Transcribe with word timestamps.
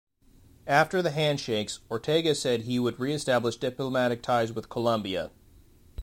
After 0.65 1.03
the 1.03 1.11
handshakes, 1.11 1.81
Ortega 1.91 2.33
said 2.33 2.61
he 2.63 2.79
would 2.79 2.99
re-establish 2.99 3.57
diplomatic 3.57 4.23
ties 4.23 4.51
with 4.51 4.67
Colombia. 4.67 5.29